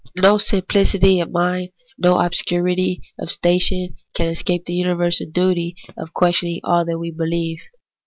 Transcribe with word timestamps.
No 0.15 0.39
simplicity 0.39 1.19
of 1.19 1.29
mind, 1.29 1.69
no 1.95 2.17
obscurity 2.19 3.03
of 3.19 3.29
station, 3.29 3.97
can 4.15 4.29
escape 4.29 4.65
the 4.65 4.73
universal 4.73 5.27
duty 5.31 5.75
of 5.95 6.11
questioning 6.15 6.59
all 6.63 6.83
that 6.85 6.97
we 6.97 7.11
beheve. 7.11 7.59